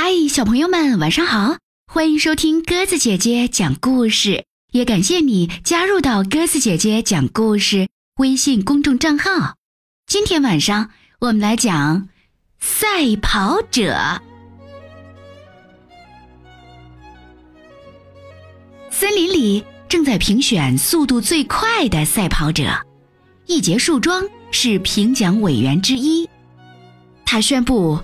[0.00, 1.56] 嗨，小朋友们，晚上好！
[1.92, 7.88] 欢迎收听鸽子姐姐讲故事，也感谢你加入到鸽子姐姐讲故事
[8.18, 9.56] 微信公众账号。
[10.06, 10.88] 今天晚上
[11.18, 12.08] 我们来讲
[12.60, 12.86] 赛
[13.20, 14.22] 跑者。
[18.88, 22.70] 森林里正在评选速度最快的赛跑者，
[23.46, 26.30] 一节树桩是评奖委员之一，
[27.26, 27.98] 他宣布。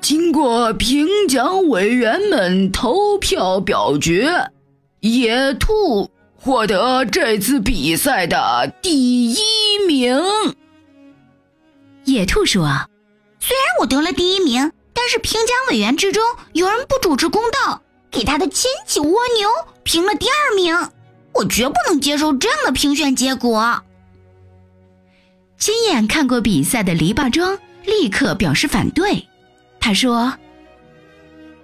[0.00, 4.50] 经过评奖委员们投票表决，
[5.00, 9.38] 野兔获得这次比赛的第一
[9.86, 10.18] 名。
[12.04, 12.88] 野兔说
[13.38, 16.22] ：“虽然我得了第一名，但是评奖委员之中
[16.52, 19.48] 有人不主持公道，给他的亲戚蜗牛
[19.82, 20.74] 评了第二名，
[21.34, 23.82] 我绝不能接受这样的评选结果。”
[25.58, 29.27] 亲眼看过比赛的篱笆桩立刻表示反对。
[29.88, 30.34] 他说：“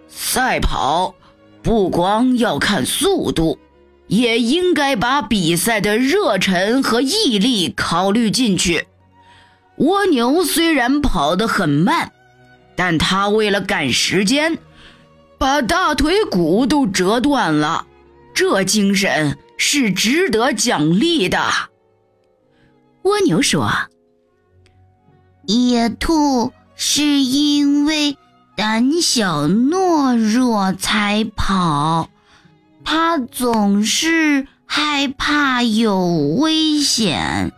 [0.08, 1.14] 赛跑
[1.62, 3.58] 不光要看速度，
[4.06, 8.86] 也应该把比赛的热忱和毅力考虑进去。
[9.76, 12.12] 蜗牛虽然跑得很慢，
[12.74, 14.56] 但它为了赶时间，
[15.36, 17.86] 把大腿骨都折断了，
[18.32, 21.38] 这精神是值得奖励的。”
[23.04, 23.70] 蜗牛说
[25.44, 28.16] ：“野兔。”是因为
[28.56, 32.08] 胆小懦弱才跑，
[32.84, 37.52] 他总是害怕有危险，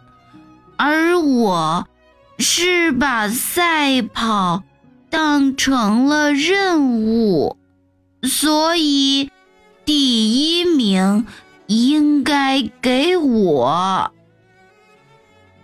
[0.76, 1.86] 而我
[2.38, 4.62] 是把赛跑
[5.10, 7.56] 当成了任务，
[8.22, 9.30] 所以
[9.84, 11.26] 第一名
[11.66, 14.12] 应该给我。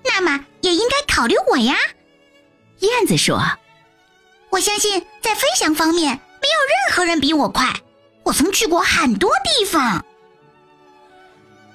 [0.05, 1.75] 那么也应该考虑我呀。
[2.83, 3.41] 燕子说
[4.51, 7.73] ：“我相信在飞翔方面，没有任何人比我快。
[8.25, 10.05] 我曾去过很多地方。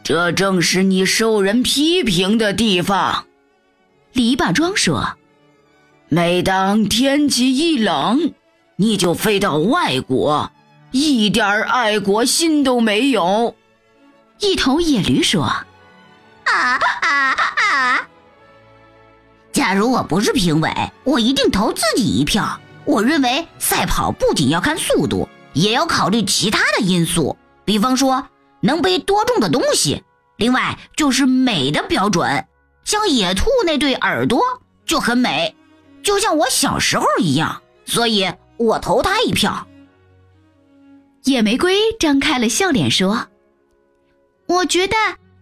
[0.04, 3.26] 这正是你受人批评的地方。”
[4.14, 5.18] 篱笆桩说
[6.10, 8.34] ：“每当天气一冷，
[8.76, 10.52] 你就飞到外国，
[10.92, 13.56] 一点爱国心都没有。”
[14.40, 15.66] 一头野驴说：“啊
[16.46, 16.97] 啊啊！”
[19.68, 20.72] 假如我不是评委，
[21.04, 22.58] 我一定投自己一票。
[22.86, 27.36] 我认为赛跑不仅要看速度，也要考虑其他的因素，
[27.66, 28.30] 比方说
[28.62, 30.02] 能背多重的东西。
[30.38, 32.48] 另外就是美的标准，
[32.86, 34.42] 像野兔那对耳朵
[34.86, 35.54] 就很美，
[36.02, 37.62] 就像我小时候一样。
[37.84, 39.68] 所以我投他一票。
[41.26, 43.28] 野玫瑰张开了笑脸说
[44.48, 44.96] ：“我觉得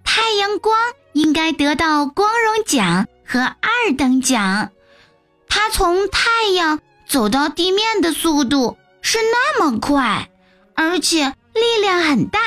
[0.04, 0.76] 太阳光
[1.14, 4.72] 应该得到光荣奖。”和二等奖，
[5.48, 10.30] 它从太阳走到地面的速度是那么快，
[10.76, 12.40] 而且力量很大，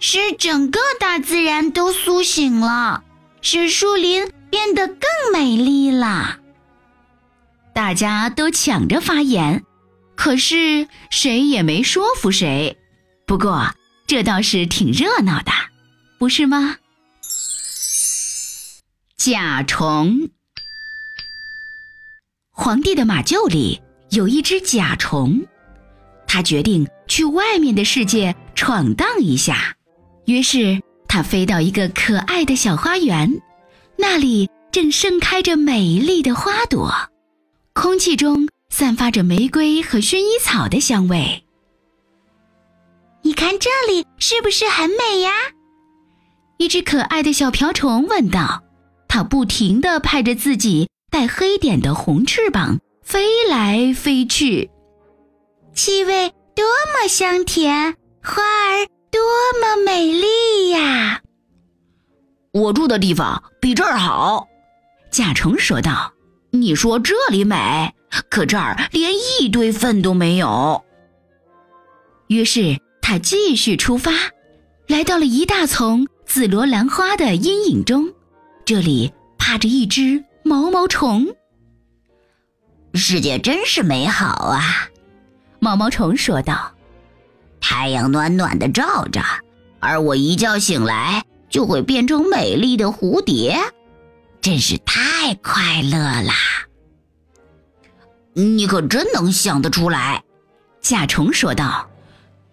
[0.00, 3.02] 使整个大自然都苏醒了，
[3.42, 4.98] 使树林变得更
[5.32, 6.38] 美丽了。
[7.74, 9.64] 大家都抢着发言，
[10.16, 12.76] 可是谁也没说服谁。
[13.26, 13.72] 不过
[14.06, 15.52] 这倒是挺热闹的，
[16.18, 16.76] 不是吗？
[19.18, 20.30] 甲虫。
[22.52, 25.44] 皇帝的马厩里有一只甲虫，
[26.28, 29.74] 他决定去外面的世界闯荡一下。
[30.26, 33.42] 于是他飞到一个可爱的小花园，
[33.96, 36.88] 那里正盛开着美丽的花朵，
[37.72, 41.42] 空气中散发着玫瑰和薰衣草的香味。
[43.22, 45.32] 你看这里是不是很美呀？
[46.58, 48.62] 一只可爱的小瓢虫问道。
[49.08, 54.70] 它不停地拍着自己带黑点的红翅膀，飞来飞去。
[55.74, 59.20] 气味多么香甜，花儿多
[59.60, 61.22] 么美丽呀！
[62.52, 64.46] 我住的地方比这儿好，
[65.10, 66.12] 甲虫说道。
[66.50, 67.92] 你说这里美，
[68.30, 70.82] 可这儿连一堆粪都没有。
[72.28, 74.12] 于是他继续出发，
[74.86, 78.12] 来到了一大丛紫罗兰花的阴影中。
[78.68, 81.26] 这里趴着一只毛毛虫。
[82.92, 84.90] 世界真是美好啊，
[85.58, 86.74] 毛毛虫说道。
[87.62, 89.22] 太阳暖暖的照着，
[89.80, 93.56] 而我一觉醒来就会变成美丽的蝴蝶，
[94.42, 96.34] 真是太快乐啦！
[98.34, 100.22] 你可真能想得出来，
[100.82, 101.88] 甲虫说道。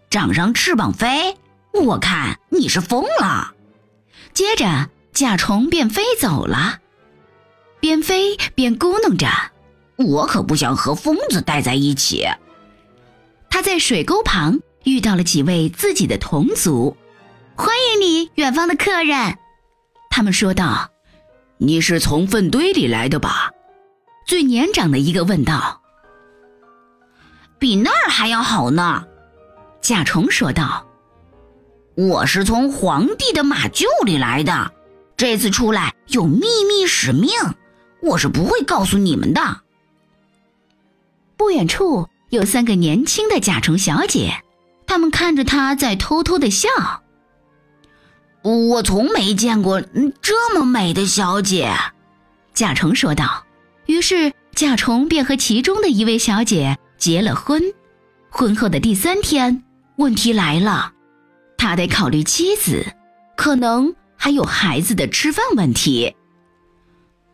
[0.09, 1.35] 长上翅膀飞，
[1.73, 3.53] 我看你是疯了。
[4.33, 4.89] 接着。
[5.15, 6.79] 甲虫便飞走了，
[7.79, 9.29] 边飞边咕哝着
[9.95, 12.25] ：“我可不想和疯子待在一起。”
[13.49, 16.97] 他在水沟旁遇到了几位自己的同族。
[17.55, 19.37] 欢迎你，远方的客人。
[20.09, 20.91] 他们说道
[21.59, 23.51] ：“你是从粪堆里来的吧？”
[24.27, 25.81] 最年长的一个问道。
[27.57, 29.05] “比那儿还要好呢。”
[29.79, 30.85] 甲虫说道。
[31.95, 34.73] “我是从皇帝的马厩里来的，
[35.17, 37.31] 这次出来有秘密使命，
[38.01, 39.61] 我是不会告诉你们的。”
[41.37, 44.43] 不远处有三个年轻的甲虫小姐，
[44.87, 46.69] 她们看着他在偷偷的笑。
[48.41, 49.81] 我从没见过
[50.21, 51.71] 这么美的小姐，
[52.53, 53.43] 甲虫说道。
[53.87, 57.61] 于是甲虫便和其中的一位小姐结了婚。
[58.29, 59.63] 婚后的第三天，
[59.97, 60.93] 问题来了，
[61.57, 62.85] 他得考虑妻子，
[63.35, 66.15] 可能还有孩子的吃饭问题。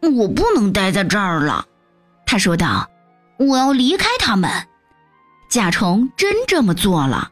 [0.02, 1.66] 我不能待在这儿了，
[2.26, 2.86] 他说道。
[3.38, 4.52] 我要离开他们。
[5.50, 7.32] 甲虫真这么做了，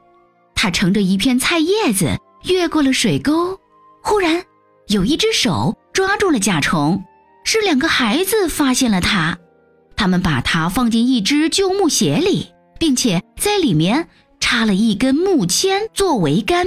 [0.56, 3.60] 他乘着一片菜叶子越过了水沟。
[4.02, 4.42] 忽然，
[4.88, 7.04] 有一只手抓住了甲虫，
[7.44, 9.38] 是两个孩子发现了他，
[9.98, 14.08] 他们把它放进一只旧木鞋里，并且在里面
[14.40, 16.66] 插了一根木签做桅杆。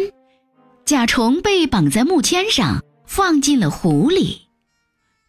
[0.85, 4.43] 甲虫被绑在木签上，放进了湖里。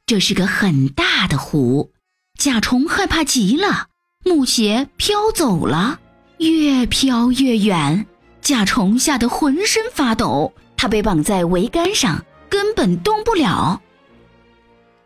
[0.05, 1.91] 这是个很大的湖，
[2.37, 3.87] 甲虫害怕极了。
[4.25, 5.99] 木鞋飘走了，
[6.37, 8.05] 越飘越远，
[8.41, 10.53] 甲虫吓得浑身发抖。
[10.75, 13.81] 它被绑在桅杆上，根本动不了。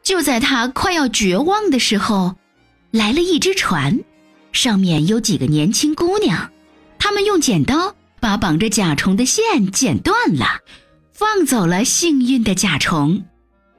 [0.02, 2.36] 就在他快要绝望的时候，
[2.92, 4.00] 来了一只船，
[4.54, 6.50] 上面有几个年轻姑娘，
[6.98, 7.94] 她们用剪刀
[8.28, 10.60] 把绑着甲虫的线剪断了，
[11.14, 13.24] 放走了幸运的甲虫。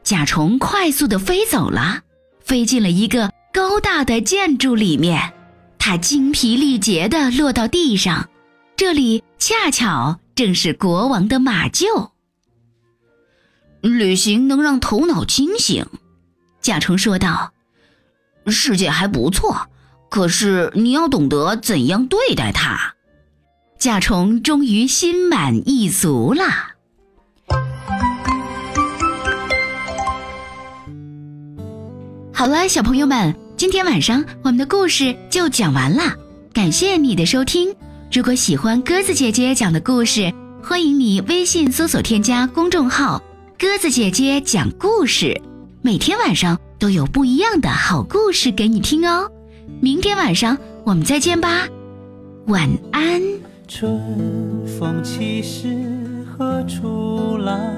[0.03, 2.01] 甲虫快速地飞走了，
[2.43, 5.35] 飞进了一个高大的建筑里面，
[5.79, 8.31] 它精疲力竭地落到地上，
[8.75, 10.19] 这里恰巧。
[10.35, 12.13] 正是国王的马厩。
[13.83, 15.85] 旅行能让头脑清醒，
[16.63, 17.53] 甲虫说道
[18.49, 19.69] ：“世界还不错，
[20.09, 22.95] 可是你要懂得怎样对待它。”
[23.79, 26.43] 甲虫终于心满意足了。
[32.33, 36.13] 好了，小朋友们，今天晚上我们的故事就讲完了，
[36.53, 37.73] 感谢你的收听。
[38.13, 43.23] 如果喜欢鸽子姐姐讲的故事，欢迎你微信搜索添加公众号
[43.57, 45.41] “鸽子姐姐讲故事”，
[45.83, 49.31] 每天晚上都有不一样的好故事给你听哦。
[49.81, 51.69] 明天晚上我们再见吧，
[52.47, 53.23] 晚安。
[53.71, 54.01] 春
[54.67, 55.69] 风起时
[56.25, 57.71] 何处来？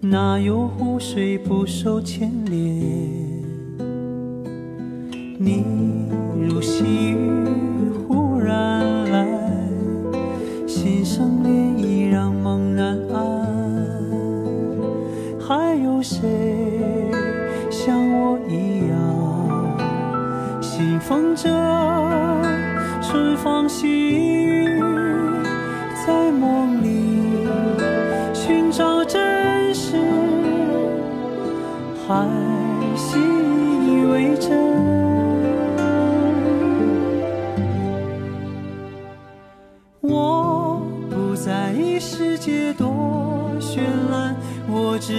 [0.00, 2.60] 哪有湖水不受牵连？
[5.38, 5.64] 你
[6.48, 7.16] 如细雨
[8.08, 9.24] 忽然来，
[10.66, 11.04] 心。
[11.04, 11.46] 生涟
[11.78, 13.46] 漪让梦难安，
[15.40, 16.20] 还有谁
[17.70, 18.98] 像我一样，
[20.60, 21.48] 信奉着
[23.00, 24.55] 春风细雨，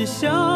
[0.08, 0.47] 我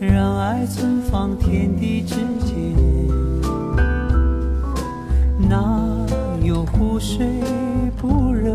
[0.00, 2.14] 让爱存放天地之
[2.46, 2.56] 间，
[5.48, 6.06] 哪
[6.40, 7.26] 有湖水
[7.96, 8.52] 不热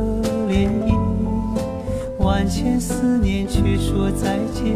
[0.48, 0.98] 涟漪，
[2.18, 4.74] 万千思念却说再见。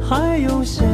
[0.00, 0.86] 还有谁？